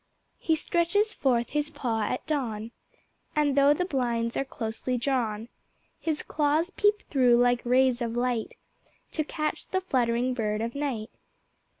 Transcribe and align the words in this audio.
He 0.39 0.55
stretches 0.55 1.13
forth 1.13 1.51
his 1.51 1.69
paw 1.69 2.01
at 2.05 2.25
dawn 2.25 2.71
And 3.35 3.55
though 3.55 3.71
the 3.71 3.85
blinds 3.85 4.35
are 4.35 4.43
closely 4.43 4.97
drawn 4.97 5.47
His 5.99 6.23
claws 6.23 6.71
peep 6.71 7.03
through 7.11 7.37
like 7.37 7.63
Rays 7.63 8.01
of 8.01 8.17
Light, 8.17 8.55
To 9.11 9.23
catch 9.23 9.67
the 9.67 9.79
fluttering 9.79 10.33
Bird 10.33 10.59
of 10.59 10.73
Night. 10.73 11.11